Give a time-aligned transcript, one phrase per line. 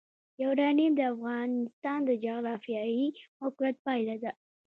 [0.43, 3.07] یورانیم د افغانستان د جغرافیایي
[3.41, 4.31] موقیعت پایله ده.